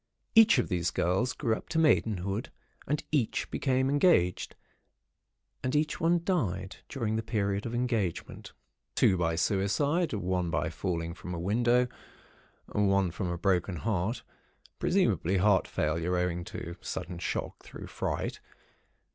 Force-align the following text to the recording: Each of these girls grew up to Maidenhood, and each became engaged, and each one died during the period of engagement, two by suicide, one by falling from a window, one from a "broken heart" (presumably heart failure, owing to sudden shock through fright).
Each 0.33 0.57
of 0.57 0.67
these 0.67 0.89
girls 0.89 1.31
grew 1.33 1.53
up 1.55 1.69
to 1.69 1.77
Maidenhood, 1.77 2.49
and 2.87 3.03
each 3.11 3.51
became 3.51 3.87
engaged, 3.87 4.55
and 5.63 5.75
each 5.75 5.99
one 6.01 6.23
died 6.23 6.77
during 6.89 7.17
the 7.17 7.21
period 7.21 7.67
of 7.67 7.75
engagement, 7.75 8.51
two 8.95 9.15
by 9.15 9.35
suicide, 9.35 10.11
one 10.13 10.49
by 10.49 10.71
falling 10.71 11.13
from 11.13 11.35
a 11.35 11.39
window, 11.39 11.87
one 12.65 13.11
from 13.11 13.27
a 13.29 13.37
"broken 13.37 13.75
heart" 13.75 14.23
(presumably 14.79 15.37
heart 15.37 15.67
failure, 15.67 16.17
owing 16.17 16.45
to 16.45 16.77
sudden 16.81 17.19
shock 17.19 17.61
through 17.61 17.85
fright). 17.85 18.39